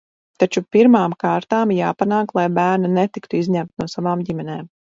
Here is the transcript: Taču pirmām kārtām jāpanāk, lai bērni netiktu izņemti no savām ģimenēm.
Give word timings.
Taču 0.43 0.61
pirmām 0.75 1.13
kārtām 1.25 1.75
jāpanāk, 1.77 2.35
lai 2.39 2.47
bērni 2.57 2.93
netiktu 2.97 3.41
izņemti 3.45 3.83
no 3.83 3.91
savām 3.97 4.29
ģimenēm. 4.33 4.69